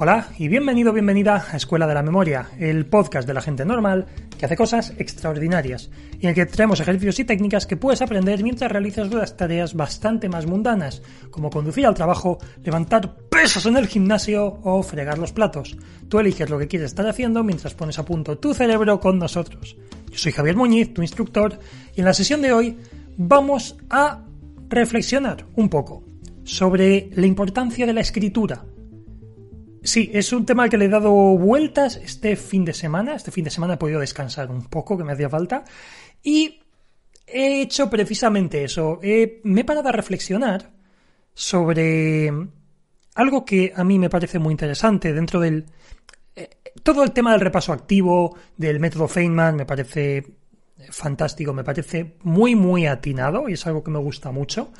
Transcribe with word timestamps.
Hola 0.00 0.28
y 0.38 0.46
bienvenido, 0.46 0.92
bienvenida 0.92 1.44
a 1.50 1.56
Escuela 1.56 1.88
de 1.88 1.94
la 1.94 2.04
Memoria, 2.04 2.50
el 2.60 2.86
podcast 2.86 3.26
de 3.26 3.34
la 3.34 3.40
gente 3.40 3.64
normal 3.64 4.06
que 4.38 4.46
hace 4.46 4.56
cosas 4.56 4.92
extraordinarias 4.96 5.90
y 6.12 6.22
en 6.22 6.28
el 6.28 6.34
que 6.36 6.46
traemos 6.46 6.78
ejercicios 6.78 7.18
y 7.18 7.24
técnicas 7.24 7.66
que 7.66 7.76
puedes 7.76 8.00
aprender 8.00 8.44
mientras 8.44 8.70
realizas 8.70 9.12
las 9.12 9.36
tareas 9.36 9.74
bastante 9.74 10.28
más 10.28 10.46
mundanas, 10.46 11.02
como 11.32 11.50
conducir 11.50 11.84
al 11.84 11.96
trabajo, 11.96 12.38
levantar 12.62 13.16
pesos 13.28 13.66
en 13.66 13.76
el 13.76 13.88
gimnasio 13.88 14.60
o 14.62 14.84
fregar 14.84 15.18
los 15.18 15.32
platos. 15.32 15.76
Tú 16.08 16.20
eliges 16.20 16.48
lo 16.48 16.60
que 16.60 16.68
quieres 16.68 16.90
estar 16.90 17.08
haciendo 17.08 17.42
mientras 17.42 17.74
pones 17.74 17.98
a 17.98 18.04
punto 18.04 18.38
tu 18.38 18.54
cerebro 18.54 19.00
con 19.00 19.18
nosotros. 19.18 19.76
Yo 20.12 20.16
soy 20.16 20.30
Javier 20.30 20.54
Muñiz, 20.54 20.94
tu 20.94 21.02
instructor, 21.02 21.58
y 21.96 22.02
en 22.02 22.04
la 22.04 22.14
sesión 22.14 22.40
de 22.40 22.52
hoy 22.52 22.78
vamos 23.16 23.76
a 23.90 24.22
reflexionar 24.68 25.44
un 25.56 25.68
poco 25.68 26.04
sobre 26.44 27.10
la 27.16 27.26
importancia 27.26 27.84
de 27.84 27.94
la 27.94 28.02
escritura 28.02 28.64
Sí, 29.82 30.10
es 30.12 30.32
un 30.32 30.44
tema 30.44 30.64
al 30.64 30.70
que 30.70 30.76
le 30.76 30.86
he 30.86 30.88
dado 30.88 31.12
vueltas 31.12 31.96
este 31.96 32.36
fin 32.36 32.64
de 32.64 32.74
semana. 32.74 33.14
Este 33.14 33.30
fin 33.30 33.44
de 33.44 33.50
semana 33.50 33.74
he 33.74 33.76
podido 33.76 34.00
descansar 34.00 34.50
un 34.50 34.66
poco, 34.66 34.96
que 34.96 35.04
me 35.04 35.12
hacía 35.12 35.28
falta. 35.28 35.64
Y 36.22 36.60
he 37.26 37.62
hecho 37.62 37.88
precisamente 37.88 38.64
eso. 38.64 39.00
me 39.44 39.60
he 39.60 39.64
parado 39.64 39.88
a 39.88 39.92
reflexionar 39.92 40.70
sobre 41.34 42.30
algo 43.14 43.44
que 43.44 43.72
a 43.74 43.84
mí 43.84 43.98
me 43.98 44.10
parece 44.10 44.38
muy 44.38 44.52
interesante 44.52 45.12
dentro 45.12 45.40
del... 45.40 45.66
Eh, 46.34 46.50
todo 46.82 47.02
el 47.02 47.12
tema 47.12 47.32
del 47.32 47.40
repaso 47.40 47.72
activo, 47.72 48.36
del 48.56 48.80
método 48.80 49.08
Feynman, 49.08 49.56
me 49.56 49.66
parece 49.66 50.24
fantástico, 50.90 51.52
me 51.52 51.64
parece 51.64 52.16
muy, 52.22 52.54
muy 52.54 52.86
atinado 52.86 53.48
y 53.48 53.54
es 53.54 53.66
algo 53.66 53.82
que 53.82 53.90
me 53.90 53.98
gusta 53.98 54.30
mucho. 54.30 54.72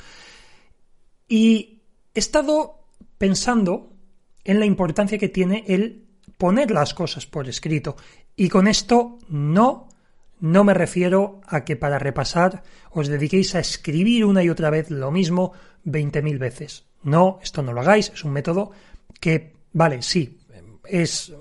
Y 1.27 1.81
he 2.13 2.19
estado 2.19 2.87
pensando 3.17 3.93
en 4.49 4.59
la 4.59 4.65
importancia 4.65 5.19
que 5.19 5.29
tiene 5.29 5.63
el 5.67 6.07
poner 6.39 6.71
las 6.71 6.95
cosas 6.95 7.27
por 7.27 7.47
escrito. 7.47 7.95
Y 8.35 8.49
con 8.49 8.67
esto 8.67 9.19
no, 9.29 9.87
no 10.39 10.63
me 10.63 10.73
refiero 10.73 11.39
a 11.45 11.63
que 11.63 11.75
para 11.75 11.99
repasar 11.99 12.63
os 12.89 13.07
dediquéis 13.07 13.53
a 13.53 13.59
escribir 13.59 14.25
una 14.25 14.41
y 14.41 14.49
otra 14.49 14.71
vez 14.71 14.89
lo 14.89 15.11
mismo 15.11 15.53
20.000 15.85 16.39
veces. 16.39 16.85
No, 17.03 17.37
esto 17.43 17.61
no 17.61 17.73
lo 17.73 17.81
hagáis, 17.81 18.09
es 18.11 18.23
un 18.23 18.31
método 18.31 18.71
que, 19.19 19.53
vale, 19.71 20.01
sí, 20.01 20.39
es 20.83 21.31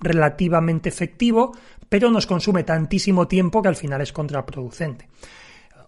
relativamente 0.00 0.88
efectivo, 0.88 1.56
pero 1.88 2.10
nos 2.10 2.26
consume 2.26 2.64
tantísimo 2.64 3.28
tiempo 3.28 3.62
que 3.62 3.68
al 3.68 3.76
final 3.76 4.00
es 4.00 4.12
contraproducente. 4.12 5.08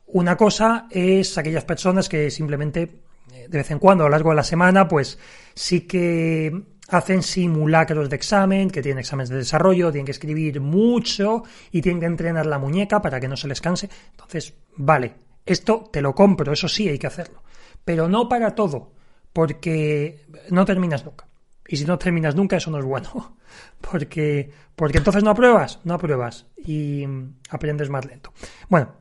Una 0.07 0.37
cosa 0.37 0.87
es 0.92 1.37
aquellas 1.39 1.65
personas 1.65 2.09
que 2.09 2.31
simplemente 2.31 3.03
de 3.31 3.59
vez 3.59 3.71
en 3.71 3.79
cuando 3.79 4.05
a 4.05 4.07
lo 4.07 4.11
largo 4.11 4.31
de 4.31 4.37
la 4.37 4.45
semana, 4.45 4.89
pues 4.89 5.19
sí 5.55 5.83
que 5.83 6.53
hacen 6.89 7.23
simulacros 7.23 8.09
de 8.09 8.17
examen, 8.17 8.70
que 8.70 8.83
tienen 8.83 9.01
exámenes 9.01 9.29
de 9.29 9.37
desarrollo, 9.37 9.91
tienen 9.93 10.07
que 10.07 10.12
escribir 10.12 10.61
mucho 10.61 11.43
y 11.70 11.83
tienen 11.83 12.01
que 12.01 12.07
entrenar 12.07 12.47
la 12.47 12.59
muñeca 12.59 13.01
para 13.03 13.20
que 13.20 13.29
no 13.29 13.37
se 13.37 13.48
les 13.48 13.61
canse. 13.61 13.89
Entonces, 14.11 14.55
vale, 14.77 15.15
esto 15.45 15.89
te 15.93 16.01
lo 16.01 16.15
compro, 16.15 16.53
eso 16.53 16.69
sí 16.69 16.89
hay 16.89 16.98
que 16.98 17.07
hacerlo. 17.07 17.43
Pero 17.85 18.09
no 18.09 18.29
para 18.29 18.55
todo, 18.55 18.93
porque 19.33 20.27
no 20.51 20.65
terminas 20.65 21.05
nunca. 21.05 21.27
Y 21.67 21.77
si 21.77 21.85
no 21.85 21.98
terminas 21.98 22.35
nunca, 22.35 22.57
eso 22.57 22.70
no 22.70 22.79
es 22.79 22.85
bueno. 22.85 23.37
Porque, 23.81 24.51
porque 24.77 24.98
entonces 24.98 25.25
no 25.25 25.31
apruebas, 25.31 25.81
no 25.85 25.95
apruebas 25.95 26.47
y 26.57 27.07
aprendes 27.48 27.89
más 27.89 28.05
lento. 28.05 28.33
Bueno, 28.69 28.92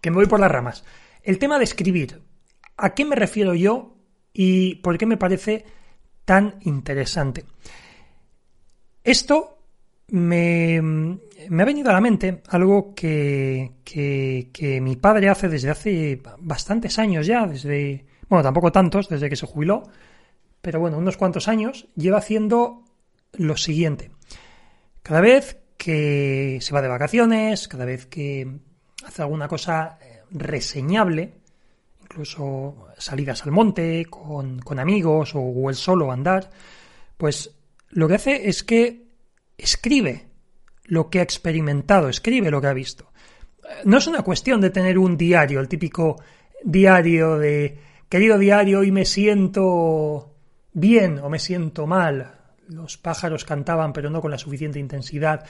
que 0.00 0.10
me 0.10 0.16
voy 0.16 0.26
por 0.26 0.40
las 0.40 0.50
ramas. 0.50 0.84
El 1.22 1.38
tema 1.38 1.58
de 1.58 1.64
escribir. 1.64 2.22
¿A 2.78 2.94
qué 2.94 3.04
me 3.04 3.16
refiero 3.16 3.54
yo 3.54 3.96
y 4.32 4.76
por 4.76 4.96
qué 4.98 5.04
me 5.04 5.16
parece 5.16 5.64
tan 6.24 6.60
interesante? 6.62 7.44
Esto 9.02 9.58
me, 10.08 10.80
me 10.80 11.62
ha 11.62 11.66
venido 11.66 11.90
a 11.90 11.94
la 11.94 12.00
mente 12.00 12.42
algo 12.48 12.94
que, 12.94 13.72
que, 13.84 14.80
mi 14.80 14.94
padre 14.94 15.28
hace 15.28 15.48
desde 15.48 15.70
hace 15.70 16.22
bastantes 16.38 17.00
años 17.00 17.26
ya, 17.26 17.46
desde, 17.46 18.06
bueno, 18.28 18.44
tampoco 18.44 18.70
tantos, 18.70 19.08
desde 19.08 19.28
que 19.28 19.36
se 19.36 19.46
jubiló, 19.46 19.82
pero 20.60 20.78
bueno, 20.78 20.98
unos 20.98 21.16
cuantos 21.16 21.48
años, 21.48 21.88
lleva 21.96 22.18
haciendo 22.18 22.84
lo 23.32 23.56
siguiente. 23.56 24.12
Cada 25.02 25.20
vez 25.20 25.58
que 25.76 26.58
se 26.60 26.72
va 26.72 26.82
de 26.82 26.88
vacaciones, 26.88 27.66
cada 27.66 27.84
vez 27.84 28.06
que 28.06 28.60
hace 29.04 29.22
alguna 29.22 29.48
cosa 29.48 29.98
reseñable, 30.30 31.34
incluso 32.10 32.88
salidas 32.96 33.44
al 33.44 33.52
monte 33.52 34.06
con, 34.06 34.78
amigos 34.78 35.32
o, 35.34 35.68
el 35.68 35.76
solo 35.76 36.10
andar, 36.10 36.50
pues 37.18 37.54
lo 37.90 38.08
que 38.08 38.14
hace 38.14 38.48
es 38.48 38.62
que 38.62 39.08
escribe 39.58 40.26
lo 40.84 41.10
que 41.10 41.18
ha 41.18 41.22
experimentado, 41.22 42.08
escribe 42.08 42.50
lo 42.50 42.62
que 42.62 42.66
ha 42.66 42.72
visto. 42.72 43.12
No 43.84 43.98
es 43.98 44.06
una 44.06 44.22
cuestión 44.22 44.62
de 44.62 44.70
tener 44.70 44.98
un 44.98 45.18
diario, 45.18 45.60
el 45.60 45.68
típico 45.68 46.22
diario 46.64 47.38
de 47.38 47.78
querido 48.08 48.38
diario 48.38 48.82
y 48.82 48.90
me 48.90 49.04
siento 49.04 50.34
bien 50.72 51.18
o 51.18 51.28
me 51.28 51.38
siento 51.38 51.86
mal. 51.86 52.36
Los 52.68 52.96
pájaros 52.96 53.44
cantaban 53.44 53.92
pero 53.92 54.08
no 54.08 54.22
con 54.22 54.30
la 54.30 54.38
suficiente 54.38 54.78
intensidad 54.78 55.44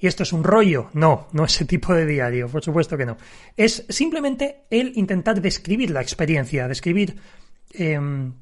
y 0.00 0.06
esto 0.06 0.22
es 0.22 0.32
un 0.32 0.42
rollo. 0.42 0.88
No, 0.94 1.28
no 1.32 1.44
ese 1.44 1.66
tipo 1.66 1.92
de 1.92 2.06
diario, 2.06 2.48
por 2.48 2.64
supuesto 2.64 2.96
que 2.96 3.06
no. 3.06 3.18
Es 3.56 3.84
simplemente 3.88 4.64
el 4.70 4.92
intentar 4.96 5.40
describir 5.40 5.90
la 5.90 6.00
experiencia, 6.00 6.66
describir... 6.68 7.16
Em, 7.72 8.32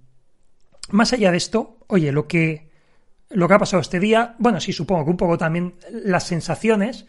más 0.91 1.13
allá 1.13 1.31
de 1.31 1.37
esto, 1.37 1.77
oye, 1.89 2.13
lo 2.13 2.27
que, 2.27 2.71
lo 3.31 3.47
que 3.47 3.55
ha 3.55 3.59
pasado 3.59 3.83
este 3.83 4.01
día, 4.01 4.37
bueno, 4.39 4.59
sí, 4.61 4.73
supongo 4.73 5.05
que 5.05 5.11
un 5.11 5.17
poco 5.17 5.37
también 5.37 5.75
las 5.91 6.27
sensaciones, 6.27 7.07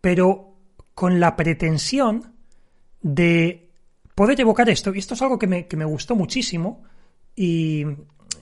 pero 0.00 0.56
con 0.94 1.20
la 1.20 1.36
pretensión 1.36 2.34
de 3.00 3.70
poder 4.14 4.40
evocar 4.40 4.68
esto. 4.70 4.92
Y 4.94 4.98
esto 4.98 5.14
es 5.14 5.22
algo 5.22 5.38
que 5.38 5.46
me, 5.46 5.66
que 5.66 5.76
me 5.76 5.84
gustó 5.84 6.16
muchísimo. 6.16 6.82
Y, 7.36 7.86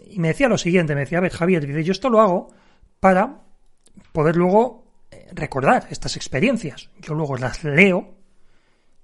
y, 0.09 0.19
me 0.19 0.29
decía 0.29 0.49
lo 0.49 0.57
siguiente, 0.57 0.95
me 0.95 1.03
decía, 1.03 1.19
a 1.19 1.23
ver, 1.23 1.33
Javier, 1.33 1.67
dice, 1.67 1.85
yo 1.85 1.93
esto 1.93 2.09
lo 2.09 2.21
hago 2.21 2.49
para 3.01 3.43
poder 4.13 4.37
luego 4.37 4.90
recordar 5.33 5.87
estas 5.91 6.17
experiencias. 6.17 6.91
Yo 7.01 7.15
luego 7.15 7.37
las 7.37 7.65
leo, 7.65 8.15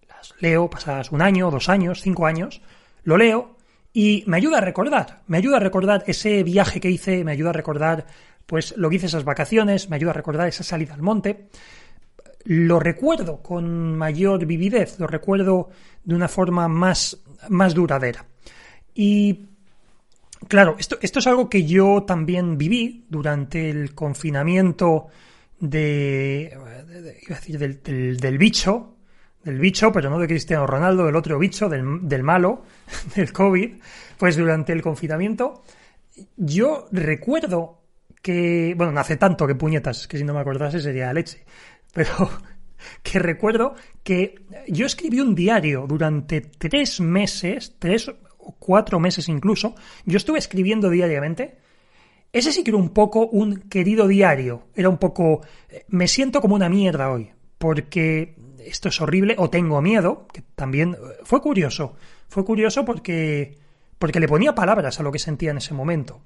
las 0.09 0.35
leo 0.41 0.69
pasadas 0.71 1.13
un 1.13 1.23
año, 1.23 1.51
dos 1.51 1.69
años, 1.69 2.03
cinco 2.03 2.27
años, 2.27 2.63
lo 3.05 3.17
leo 3.17 3.57
y 3.93 4.25
me 4.27 4.37
ayuda 4.37 4.59
a 4.59 4.61
recordar, 4.61 5.23
me 5.27 5.39
ayuda 5.39 5.57
a 5.57 5.61
recordar 5.61 6.05
ese 6.07 6.43
viaje 6.43 6.81
que 6.81 6.91
hice, 6.91 7.25
me 7.25 7.33
ayuda 7.33 7.51
a 7.51 7.55
recordar 7.55 8.07
pues 8.45 8.77
lo 8.77 8.89
que 8.89 8.97
hice 8.97 9.07
esas 9.07 9.25
vacaciones, 9.25 9.91
me 9.91 9.97
ayuda 9.97 10.11
a 10.11 10.15
recordar 10.15 10.49
esa 10.49 10.63
salida 10.63 10.95
al 10.95 11.03
monte. 11.03 11.49
Lo 12.45 12.79
recuerdo 12.79 13.43
con 13.43 13.97
mayor 13.97 14.47
vividez, 14.47 15.01
lo 15.01 15.09
recuerdo 15.09 15.71
de 16.05 16.15
una 16.15 16.29
forma 16.29 16.69
más, 16.69 17.19
más 17.49 17.75
duradera. 17.75 18.25
Y 18.95 19.47
claro, 20.47 20.77
esto, 20.79 20.99
esto 21.03 21.19
es 21.19 21.27
algo 21.27 21.51
que 21.51 21.65
yo 21.65 22.05
también 22.05 22.57
viví 22.57 23.05
durante 23.09 23.69
el 23.69 23.95
confinamiento 23.95 25.09
de, 25.59 26.51
iba 26.53 27.37
a 27.37 27.41
decir, 27.41 27.59
del, 27.59 28.17
del, 28.17 28.39
bicho, 28.39 28.97
del 29.43 29.59
bicho, 29.59 29.93
pero 29.93 30.11
no 30.11 30.19
de 30.19 30.27
Cristiano 30.27 30.67
Ronaldo, 30.67 31.07
del 31.07 31.17
otro 31.17 31.39
bicho, 31.39 31.69
del, 31.69 32.09
del 32.09 32.23
malo, 32.23 32.65
del 33.15 33.33
COVID, 33.33 33.75
pues 34.19 34.37
durante 34.37 34.73
el 34.73 34.83
confinamiento, 34.83 35.63
yo 36.37 36.89
recuerdo 36.93 37.83
que, 38.23 38.75
bueno, 38.77 38.93
no 38.93 39.01
hace 39.01 39.17
tanto 39.17 39.47
que 39.47 39.55
puñetas, 39.55 40.09
que 40.09 40.19
si 40.19 40.25
no 40.25 40.35
me 40.35 40.41
acordase 40.41 40.81
sería 40.81 41.13
leche, 41.13 41.45
pero 41.93 42.29
que 43.03 43.19
recuerdo 43.19 43.75
que 44.03 44.35
yo 44.69 44.87
escribí 44.87 45.21
un 45.21 45.35
diario 45.35 45.87
durante 45.89 46.41
tres 46.41 47.01
meses, 47.01 47.77
tres 47.79 48.09
o 48.09 48.57
cuatro 48.59 49.01
meses 49.01 49.29
incluso, 49.29 49.75
yo 50.05 50.17
estuve 50.17 50.39
escribiendo 50.39 50.91
diariamente 50.91 51.59
ese 52.39 52.53
sí 52.53 52.63
que 52.63 52.71
era 52.71 52.79
un 52.79 52.91
poco 52.91 53.27
un 53.27 53.69
querido 53.69 54.07
diario. 54.07 54.69
Era 54.75 54.89
un 54.89 54.99
poco. 54.99 55.41
Eh, 55.69 55.85
me 55.89 56.09
siento 56.09 56.41
como 56.41 56.55
una 56.55 56.69
mierda 56.69 57.11
hoy. 57.11 57.31
Porque 57.59 58.37
esto 58.59 58.89
es 58.89 59.01
horrible. 59.01 59.35
O 59.39 59.51
tengo 59.51 59.81
miedo. 59.81 60.27
Que 60.33 60.43
también 60.55 60.95
eh, 60.95 60.97
fue 61.25 61.41
curioso. 61.41 61.97
Fue 62.29 62.45
curioso 62.45 62.85
porque. 62.85 63.59
Porque 63.99 64.21
le 64.21 64.29
ponía 64.29 64.55
palabras 64.55 65.01
a 65.01 65.03
lo 65.03 65.11
que 65.11 65.19
sentía 65.19 65.51
en 65.51 65.57
ese 65.57 65.73
momento. 65.73 66.21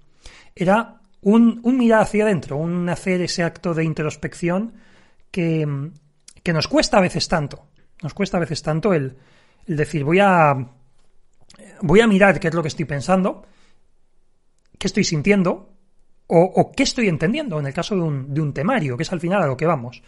Era 0.57 1.01
un, 1.21 1.61
un 1.63 1.77
mirar 1.77 2.03
hacia 2.03 2.25
adentro, 2.25 2.57
un 2.57 2.89
hacer 2.89 3.21
ese 3.21 3.45
acto 3.45 3.75
de 3.75 3.85
introspección 3.85 4.75
que, 5.31 5.91
que 6.43 6.53
nos 6.53 6.67
cuesta 6.67 6.99
a 6.99 7.01
veces 7.01 7.29
tanto. 7.29 7.69
Nos 8.03 8.15
cuesta 8.15 8.39
a 8.39 8.41
veces 8.41 8.63
tanto 8.63 8.93
el, 8.93 9.17
el 9.67 9.77
decir, 9.77 10.05
voy 10.05 10.19
a. 10.21 10.57
Voy 11.83 12.01
a 12.01 12.07
mirar 12.07 12.41
qué 12.41 12.49
es 12.49 12.55
lo 12.55 12.63
que 12.63 12.69
estoy 12.69 12.85
pensando, 12.85 13.47
qué 14.79 14.87
estoy 14.87 15.05
sintiendo, 15.05 15.70
o, 16.33 16.73
qué 16.73 16.85
estoy 16.85 17.09
entendiendo 17.09 17.59
en 17.59 17.67
el 17.67 17.75
caso 17.75 17.97
de 17.97 18.03
un, 18.03 18.53
temario, 18.53 18.97
que 18.97 19.03
es 19.03 19.13
al 19.13 19.21
final 19.21 19.43
a 19.43 19.47
lo 19.47 19.57
que 19.57 19.67
vamos. 19.67 20.03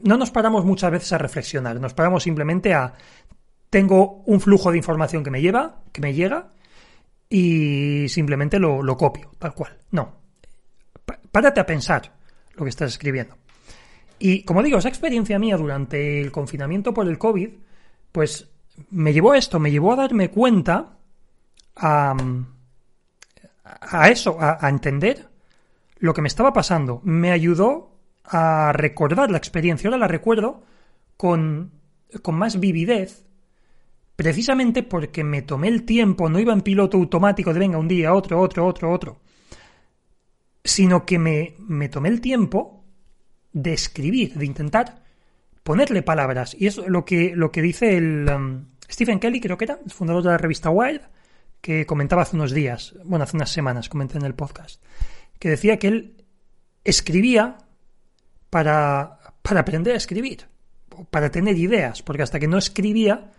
No 0.00 0.16
nos 0.16 0.30
paramos 0.30 0.64
muchas 0.64 0.90
veces 0.90 1.12
a 1.12 1.18
reflexionar, 1.18 1.80
nos 1.80 1.94
paramos 1.94 2.22
simplemente 2.22 2.74
a 2.74 2.92
tengo 3.70 4.22
un 4.26 4.40
flujo 4.40 4.70
de 4.70 4.76
información 4.76 5.24
que 5.24 5.30
me 5.30 5.40
lleva, 5.40 5.80
que 5.92 6.02
me 6.02 6.12
llega, 6.12 6.50
y 7.28 8.06
simplemente 8.08 8.58
lo, 8.58 8.82
lo 8.82 8.96
copio, 8.96 9.30
tal 9.38 9.54
cual. 9.54 9.78
No. 9.90 10.20
párate 11.30 11.60
a 11.60 11.66
pensar 11.66 12.12
lo 12.54 12.64
que 12.64 12.70
estás 12.70 12.92
escribiendo. 12.92 13.36
Y 14.18 14.42
como 14.42 14.62
digo, 14.62 14.78
esa 14.78 14.90
experiencia 14.90 15.38
mía 15.38 15.56
durante 15.56 16.20
el 16.20 16.30
confinamiento 16.30 16.92
por 16.92 17.08
el 17.08 17.16
COVID, 17.16 17.48
pues 18.12 18.50
me 18.90 19.12
llevó 19.12 19.32
a 19.32 19.38
esto, 19.38 19.58
me 19.58 19.70
llevó 19.70 19.94
a 19.94 19.96
darme 19.96 20.30
cuenta 20.30 20.98
a, 21.76 22.14
a 23.64 24.08
eso, 24.10 24.36
a, 24.38 24.68
entender 24.68 25.28
lo 26.02 26.14
que 26.14 26.20
me 26.20 26.28
estaba 26.28 26.52
pasando. 26.52 27.00
Me 27.04 27.30
ayudó 27.30 27.96
a 28.24 28.72
recordar 28.72 29.30
la 29.30 29.38
experiencia. 29.38 29.88
Ahora 29.88 29.98
la 29.98 30.08
recuerdo 30.08 30.64
con, 31.16 31.70
con 32.22 32.34
más 32.34 32.58
vividez, 32.58 33.24
precisamente 34.16 34.82
porque 34.82 35.22
me 35.22 35.42
tomé 35.42 35.68
el 35.68 35.84
tiempo, 35.84 36.28
no 36.28 36.40
iba 36.40 36.52
en 36.52 36.62
piloto 36.62 36.96
automático 36.96 37.54
de 37.54 37.60
venga 37.60 37.78
un 37.78 37.86
día, 37.86 38.14
otro, 38.14 38.40
otro, 38.40 38.66
otro, 38.66 38.90
otro, 38.90 39.20
sino 40.64 41.06
que 41.06 41.20
me, 41.20 41.54
me 41.60 41.88
tomé 41.88 42.08
el 42.08 42.20
tiempo 42.20 42.84
de 43.52 43.72
escribir, 43.72 44.34
de 44.34 44.44
intentar 44.44 45.04
ponerle 45.62 46.02
palabras. 46.02 46.56
Y 46.58 46.66
es 46.66 46.78
lo 46.78 47.04
que, 47.04 47.36
lo 47.36 47.52
que 47.52 47.62
dice 47.62 47.96
el 47.96 48.28
um, 48.28 48.64
Stephen 48.90 49.20
Kelly, 49.20 49.40
creo 49.40 49.56
que 49.56 49.66
era, 49.66 49.78
fundador 49.86 50.24
de 50.24 50.30
la 50.30 50.38
revista 50.38 50.68
Wired, 50.68 51.02
que 51.60 51.86
comentaba 51.86 52.22
hace 52.22 52.34
unos 52.34 52.50
días, 52.50 52.96
bueno, 53.04 53.22
hace 53.22 53.36
unas 53.36 53.50
semanas, 53.50 53.88
comenté 53.88 54.18
en 54.18 54.24
el 54.24 54.34
podcast, 54.34 54.82
que 55.42 55.50
decía 55.50 55.76
que 55.76 55.88
él 55.88 56.24
escribía 56.84 57.58
para, 58.48 59.18
para 59.42 59.62
aprender 59.62 59.92
a 59.92 59.96
escribir, 59.96 60.46
para 61.10 61.32
tener 61.32 61.58
ideas, 61.58 62.00
porque 62.00 62.22
hasta 62.22 62.38
que 62.38 62.46
no 62.46 62.58
escribía, 62.58 63.32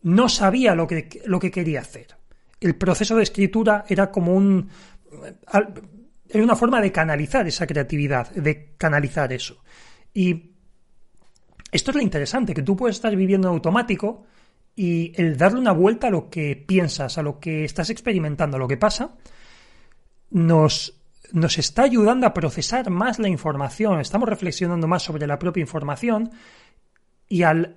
no 0.00 0.30
sabía 0.30 0.74
lo 0.74 0.86
que, 0.86 1.20
lo 1.26 1.38
que 1.38 1.50
quería 1.50 1.80
hacer. 1.80 2.16
El 2.58 2.74
proceso 2.74 3.16
de 3.16 3.24
escritura 3.24 3.84
era 3.86 4.10
como 4.10 4.34
un... 4.34 4.70
Era 6.26 6.42
una 6.42 6.56
forma 6.56 6.80
de 6.80 6.90
canalizar 6.90 7.46
esa 7.46 7.66
creatividad, 7.66 8.30
de 8.30 8.72
canalizar 8.78 9.30
eso. 9.30 9.62
Y 10.14 10.52
esto 11.70 11.90
es 11.90 11.96
lo 11.96 12.02
interesante, 12.02 12.54
que 12.54 12.62
tú 12.62 12.74
puedes 12.74 12.96
estar 12.96 13.14
viviendo 13.14 13.48
en 13.48 13.52
automático 13.56 14.24
y 14.74 15.12
el 15.20 15.36
darle 15.36 15.60
una 15.60 15.72
vuelta 15.72 16.06
a 16.06 16.10
lo 16.10 16.30
que 16.30 16.56
piensas, 16.56 17.18
a 17.18 17.22
lo 17.22 17.38
que 17.38 17.64
estás 17.64 17.90
experimentando, 17.90 18.56
a 18.56 18.60
lo 18.60 18.66
que 18.66 18.78
pasa, 18.78 19.16
nos, 20.30 20.99
nos 21.32 21.58
está 21.58 21.82
ayudando 21.82 22.26
a 22.26 22.34
procesar 22.34 22.90
más 22.90 23.18
la 23.18 23.28
información, 23.28 24.00
estamos 24.00 24.28
reflexionando 24.28 24.86
más 24.86 25.02
sobre 25.02 25.26
la 25.26 25.38
propia 25.38 25.60
información 25.60 26.30
y 27.28 27.42
al 27.42 27.76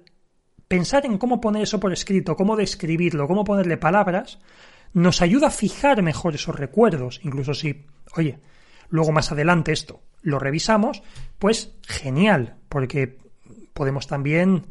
pensar 0.68 1.06
en 1.06 1.18
cómo 1.18 1.40
poner 1.40 1.64
eso 1.64 1.80
por 1.80 1.94
escrito, 1.94 2.36
cómo 2.36 2.56
describirlo, 2.56 3.28
cómo 3.28 3.44
ponerle 3.44 3.78
palabras, 3.78 4.40
nos 4.94 5.22
ayuda 5.22 5.48
a 5.48 5.52
fijar 5.52 6.02
mejor 6.02 6.36
esos 6.36 6.56
recuerdos, 6.56 7.20
incluso 7.24 7.54
si, 7.54 7.86
oye, 8.16 8.40
luego 8.90 9.12
más 9.12 9.32
adelante 9.32 9.72
esto 9.72 10.02
lo 10.24 10.40
revisamos, 10.40 11.04
pues 11.38 11.76
genial, 11.84 12.56
porque 12.70 13.18
podemos 13.74 14.08
también 14.08 14.66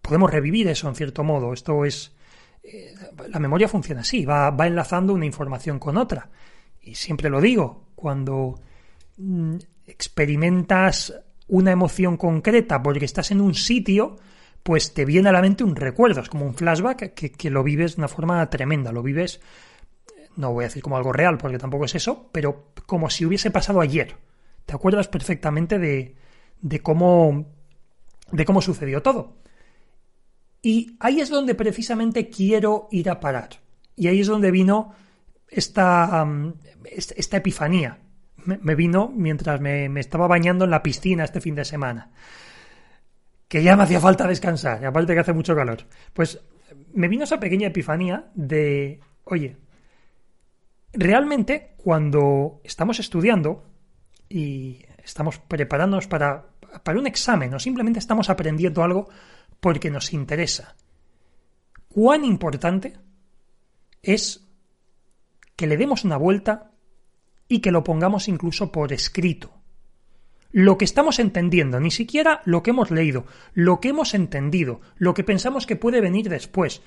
podemos 0.00 0.30
revivir 0.30 0.68
eso 0.68 0.88
en 0.88 0.94
cierto 0.94 1.22
modo. 1.24 1.52
Esto 1.52 1.84
es 1.84 2.14
eh, 2.62 2.94
la 3.28 3.38
memoria 3.38 3.68
funciona 3.68 4.00
así, 4.00 4.24
va, 4.24 4.50
va 4.50 4.66
enlazando 4.66 5.12
una 5.12 5.26
información 5.26 5.78
con 5.78 5.96
otra. 5.96 6.28
Y 6.84 6.94
siempre 6.94 7.30
lo 7.30 7.40
digo, 7.40 7.86
cuando 7.94 8.60
mm, 9.16 9.56
experimentas 9.86 11.14
una 11.48 11.72
emoción 11.72 12.16
concreta 12.16 12.82
porque 12.82 13.04
estás 13.04 13.30
en 13.30 13.40
un 13.40 13.54
sitio, 13.54 14.16
pues 14.62 14.94
te 14.94 15.04
viene 15.04 15.28
a 15.28 15.32
la 15.32 15.42
mente 15.42 15.64
un 15.64 15.76
recuerdo, 15.76 16.20
es 16.20 16.28
como 16.28 16.46
un 16.46 16.54
flashback 16.54 17.14
que, 17.14 17.50
lo 17.50 17.62
vives 17.62 17.96
de 17.96 18.00
una 18.00 18.08
forma 18.08 18.48
tremenda, 18.48 18.92
lo 18.92 19.02
vives, 19.02 19.40
no 20.36 20.52
voy 20.52 20.64
a 20.64 20.68
decir 20.68 20.82
como 20.82 20.96
algo 20.96 21.12
real 21.12 21.38
porque 21.38 21.58
tampoco 21.58 21.84
es 21.84 21.94
eso, 21.94 22.28
pero 22.32 22.72
como 22.86 23.10
si 23.10 23.24
hubiese 23.24 23.50
pasado 23.50 23.80
ayer. 23.80 24.16
Te 24.66 24.74
acuerdas 24.74 25.08
perfectamente 25.08 25.78
de, 25.78 26.16
de 26.60 26.80
cómo 26.80 27.46
de 28.32 28.44
cómo 28.44 28.62
sucedió 28.62 29.02
todo. 29.02 29.36
Y 30.62 30.96
ahí 30.98 31.20
es 31.20 31.28
donde 31.28 31.54
precisamente 31.54 32.30
quiero 32.30 32.88
ir 32.90 33.10
a 33.10 33.20
parar. 33.20 33.60
Y 33.96 34.08
ahí 34.08 34.20
es 34.20 34.26
donde 34.26 34.50
vino 34.50 34.94
esta, 35.54 36.26
esta 36.84 37.36
epifanía. 37.36 37.98
Me, 38.44 38.74
vino 38.74 39.10
mientras 39.14 39.60
me, 39.60 39.88
estaba 39.98 40.26
bañando 40.26 40.64
en 40.64 40.70
la 40.70 40.82
piscina 40.82 41.24
este 41.24 41.40
fin 41.40 41.54
de 41.54 41.64
semana. 41.64 42.10
Que 43.48 43.62
ya 43.62 43.76
me 43.76 43.84
hacía 43.84 44.00
falta 44.00 44.26
descansar, 44.26 44.84
aparte 44.84 45.14
que 45.14 45.20
hace 45.20 45.32
mucho 45.32 45.54
calor. 45.54 45.78
Pues 46.12 46.40
me 46.92 47.08
vino 47.08 47.24
esa 47.24 47.40
pequeña 47.40 47.68
epifanía 47.68 48.30
de, 48.34 49.00
oye, 49.24 49.56
realmente 50.92 51.74
cuando 51.76 52.60
estamos 52.64 52.98
estudiando 52.98 53.64
y 54.28 54.84
estamos 55.02 55.38
preparándonos 55.38 56.08
para, 56.08 56.46
para 56.82 56.98
un 56.98 57.06
examen 57.06 57.54
o 57.54 57.58
simplemente 57.58 58.00
estamos 58.00 58.28
aprendiendo 58.28 58.82
algo 58.82 59.08
porque 59.60 59.90
nos 59.90 60.12
interesa, 60.12 60.74
cuán 61.88 62.24
importante 62.24 62.98
es 64.02 64.43
que 65.56 65.66
le 65.66 65.76
demos 65.76 66.04
una 66.04 66.16
vuelta 66.16 66.72
y 67.48 67.60
que 67.60 67.70
lo 67.70 67.84
pongamos 67.84 68.28
incluso 68.28 68.72
por 68.72 68.92
escrito. 68.92 69.52
Lo 70.50 70.78
que 70.78 70.84
estamos 70.84 71.18
entendiendo, 71.18 71.80
ni 71.80 71.90
siquiera 71.90 72.40
lo 72.44 72.62
que 72.62 72.70
hemos 72.70 72.90
leído, 72.90 73.26
lo 73.54 73.80
que 73.80 73.88
hemos 73.88 74.14
entendido, 74.14 74.80
lo 74.96 75.12
que 75.12 75.24
pensamos 75.24 75.66
que 75.66 75.76
puede 75.76 76.00
venir 76.00 76.28
después, 76.28 76.80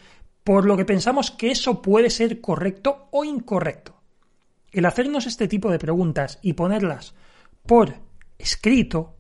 por 0.43 0.65
lo 0.65 0.77
que 0.77 0.85
pensamos 0.85 1.31
que 1.31 1.51
eso 1.51 1.81
puede 1.81 2.09
ser 2.09 2.39
correcto 2.39 3.09
o 3.11 3.25
incorrecto. 3.25 4.01
El 4.71 4.85
hacernos 4.85 5.25
este 5.25 5.47
tipo 5.47 5.69
de 5.69 5.79
preguntas 5.79 6.39
y 6.41 6.53
ponerlas 6.53 7.13
por 7.65 7.95
escrito 8.37 9.17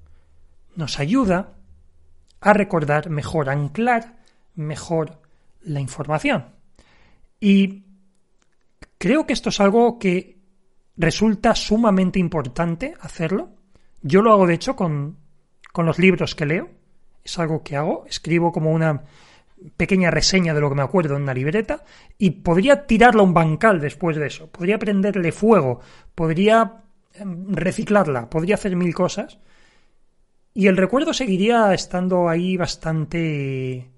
nos 0.75 0.99
ayuda 0.99 1.57
a 2.39 2.53
recordar 2.53 3.09
mejor, 3.09 3.49
a 3.49 3.53
anclar 3.53 4.17
mejor 4.55 5.19
la 5.61 5.81
información. 5.81 6.45
Y 7.39 7.86
Creo 8.97 9.25
que 9.25 9.33
esto 9.33 9.49
es 9.49 9.59
algo 9.59 9.99
que 9.99 10.37
resulta 10.95 11.53
sumamente 11.55 12.19
importante 12.19 12.95
hacerlo. 12.99 13.49
Yo 14.01 14.21
lo 14.21 14.31
hago, 14.31 14.47
de 14.47 14.55
hecho, 14.55 14.75
con, 14.75 15.17
con 15.71 15.85
los 15.85 15.99
libros 15.99 16.35
que 16.35 16.45
leo. 16.45 16.69
Es 17.23 17.37
algo 17.37 17.63
que 17.63 17.75
hago. 17.75 18.05
Escribo 18.07 18.51
como 18.51 18.71
una 18.71 19.03
pequeña 19.75 20.11
reseña 20.11 20.53
de 20.53 20.61
lo 20.61 20.69
que 20.69 20.75
me 20.75 20.81
acuerdo 20.81 21.15
en 21.15 21.23
una 21.23 21.33
libreta 21.33 21.83
y 22.17 22.29
podría 22.31 22.85
tirarla 22.85 23.21
a 23.21 23.25
un 23.25 23.33
bancal 23.33 23.79
después 23.79 24.17
de 24.17 24.27
eso. 24.27 24.47
Podría 24.49 24.79
prenderle 24.79 25.31
fuego. 25.31 25.79
Podría 26.15 26.83
em, 27.13 27.53
reciclarla. 27.53 28.29
Podría 28.29 28.55
hacer 28.55 28.75
mil 28.75 28.93
cosas. 28.95 29.39
Y 30.53 30.67
el 30.67 30.77
recuerdo 30.77 31.13
seguiría 31.13 31.71
estando 31.73 32.29
ahí 32.29 32.57
bastante 32.57 33.91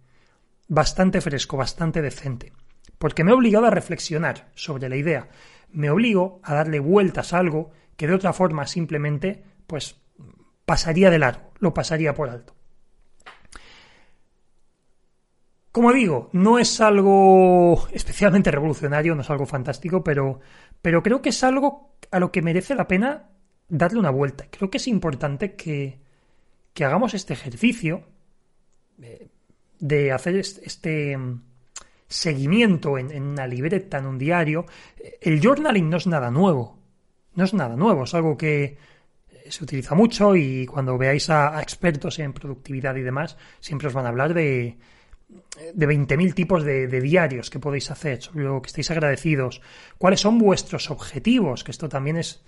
bastante 0.67 1.21
fresco, 1.21 1.57
bastante 1.57 2.01
decente 2.01 2.51
porque 2.99 3.23
me 3.23 3.31
he 3.31 3.33
obligado 3.33 3.65
a 3.65 3.71
reflexionar 3.71 4.51
sobre 4.53 4.89
la 4.89 4.97
idea, 4.97 5.29
me 5.71 5.89
obligo 5.89 6.39
a 6.43 6.53
darle 6.53 6.79
vueltas 6.79 7.33
a 7.33 7.39
algo 7.39 7.71
que 7.97 8.07
de 8.07 8.13
otra 8.13 8.33
forma 8.33 8.67
simplemente 8.67 9.43
pues 9.65 9.99
pasaría 10.65 11.09
de 11.09 11.19
largo, 11.19 11.51
lo 11.59 11.73
pasaría 11.73 12.13
por 12.13 12.29
alto. 12.29 12.53
Como 15.71 15.93
digo, 15.93 16.29
no 16.33 16.59
es 16.59 16.81
algo 16.81 17.87
especialmente 17.91 18.51
revolucionario, 18.51 19.15
no 19.15 19.21
es 19.21 19.29
algo 19.29 19.45
fantástico, 19.45 20.03
pero, 20.03 20.39
pero 20.81 21.01
creo 21.03 21.21
que 21.21 21.29
es 21.29 21.43
algo 21.43 21.95
a 22.11 22.19
lo 22.19 22.31
que 22.31 22.41
merece 22.41 22.75
la 22.75 22.87
pena 22.87 23.29
darle 23.69 23.99
una 23.99 24.09
vuelta. 24.09 24.47
Creo 24.49 24.69
que 24.69 24.77
es 24.77 24.87
importante 24.87 25.55
que, 25.55 25.99
que 26.73 26.85
hagamos 26.85 27.13
este 27.13 27.33
ejercicio 27.33 28.03
de, 28.97 29.29
de 29.79 30.11
hacer 30.11 30.35
este, 30.35 31.17
seguimiento 32.09 32.97
en, 32.97 33.23
una 33.23 33.47
libreta, 33.47 33.99
en 33.99 34.07
un 34.07 34.17
diario. 34.17 34.65
El 35.21 35.39
journaling 35.39 35.89
no 35.89 35.97
es 35.97 36.07
nada 36.07 36.31
nuevo. 36.31 36.77
No 37.35 37.45
es 37.45 37.53
nada 37.53 37.75
nuevo, 37.75 38.03
es 38.03 38.13
algo 38.15 38.35
que 38.35 38.77
se 39.47 39.63
utiliza 39.63 39.95
mucho 39.95 40.35
y 40.35 40.65
cuando 40.65 40.97
veáis 40.97 41.29
a, 41.29 41.61
expertos 41.61 42.19
en 42.19 42.33
productividad 42.33 42.95
y 42.95 43.01
demás, 43.01 43.37
siempre 43.59 43.87
os 43.87 43.93
van 43.93 44.05
a 44.05 44.09
hablar 44.09 44.33
de, 44.33 44.77
de 45.73 45.87
20.000 45.87 46.33
tipos 46.33 46.63
de, 46.63 46.87
diarios 46.87 47.49
que 47.49 47.59
podéis 47.59 47.89
hacer, 47.91 48.21
sobre 48.21 48.43
lo 48.45 48.61
que 48.61 48.67
estáis 48.67 48.91
agradecidos, 48.91 49.61
cuáles 49.97 50.19
son 50.19 50.37
vuestros 50.37 50.91
objetivos, 50.91 51.63
que 51.63 51.71
esto 51.71 51.87
también 51.87 52.17
es, 52.17 52.43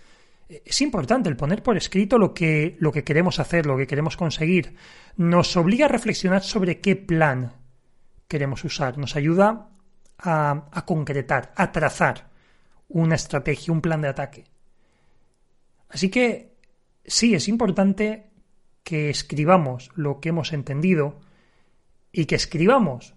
es 0.50 0.82
importante, 0.82 1.30
el 1.30 1.38
poner 1.38 1.64
por 1.64 1.78
escrito 1.78 2.18
lo 2.18 2.34
que, 2.34 2.76
lo 2.80 2.92
que 2.92 3.04
queremos 3.04 3.40
hacer, 3.40 3.66
lo 3.66 3.78
que 3.78 3.88
queremos 3.88 4.18
conseguir. 4.18 4.76
Nos 5.16 5.56
obliga 5.56 5.86
a 5.86 5.90
reflexionar 5.90 6.44
sobre 6.44 6.82
qué 6.82 6.96
plan 6.96 7.61
queremos 8.32 8.64
usar. 8.64 8.98
Nos 8.98 9.18
ayuda 9.18 9.68
a, 10.18 10.86
concretar, 10.86 11.52
a 11.58 11.74
trazar 11.74 12.30
una 12.88 13.16
estrategia, 13.16 13.74
un 13.74 13.82
plan 13.82 14.02
de 14.02 14.08
ataque. 14.08 14.46
Así 15.90 16.10
que 16.10 16.56
sí, 17.04 17.36
es 17.36 17.50
importante 17.50 18.32
que 18.84 19.10
escribamos 19.10 19.92
lo 19.96 20.22
que 20.22 20.30
hemos 20.30 20.54
entendido 20.54 21.20
y 22.14 22.24
que 22.24 22.36
escribamos 22.36 23.16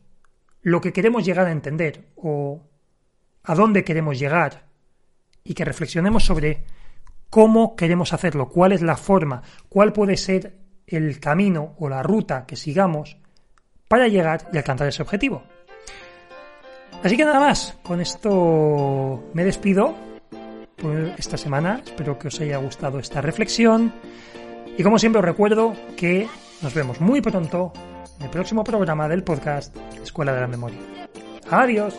lo 0.63 0.81
que 0.81 0.93
queremos 0.93 1.25
llegar 1.25 1.47
a 1.47 1.53
entender 1.53 2.09
o 2.17 2.67
a 3.45 3.55
dónde 3.55 3.85
queremos 3.85 4.19
llegar 4.19 4.67
y 5.45 5.55
que 5.55 5.65
reflexionemos 5.65 6.25
sobre 6.25 6.65
cómo 7.31 7.77
queremos 7.77 8.13
hacerlo, 8.13 8.49
cuál 8.49 8.73
es 8.73 8.83
la 8.83 8.97
forma, 8.97 9.43
cuál 9.69 9.93
puede 9.93 10.17
ser 10.17 10.59
el 10.89 11.21
camino 11.21 11.77
o 11.79 11.89
la 11.89 12.03
ruta 12.03 12.47
que 12.47 12.57
sigamos 12.57 13.19
para 13.95 14.09
llegar 14.09 14.49
y 14.53 14.57
alcanzar 14.57 14.89
ese 14.89 15.03
objetivo. 15.03 15.45
Así 17.05 17.17
que 17.17 17.25
nada 17.25 17.39
más, 17.39 17.79
con 17.85 18.01
esto 18.01 19.23
me 19.35 19.45
despido 19.45 19.95
por 20.75 20.97
esta 21.17 21.37
semana. 21.37 21.81
Espero 21.85 22.19
que 22.19 22.27
os 22.27 22.41
haya 22.41 22.57
gustado 22.57 22.99
esta 22.99 23.21
reflexión. 23.21 23.93
Y 24.77 24.83
como 24.83 24.99
siempre 24.99 25.21
os 25.21 25.25
recuerdo 25.25 25.75
que 25.97 26.27
nos 26.61 26.75
vemos 26.75 27.01
muy 27.01 27.21
pronto 27.21 27.73
en 28.19 28.25
el 28.25 28.31
próximo 28.31 28.65
programa 28.65 29.09
del 29.09 29.23
podcast 29.23 29.73
Escuela 30.03 30.35
de 30.35 30.41
la 30.41 30.49
Memoria. 30.49 30.81
Adiós. 31.49 31.95